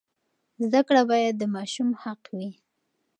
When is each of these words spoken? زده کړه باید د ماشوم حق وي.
زده 0.63 0.81
کړه 0.87 1.01
باید 1.11 1.33
د 1.37 1.43
ماشوم 1.55 1.89
حق 2.01 2.21
وي. 2.37 2.49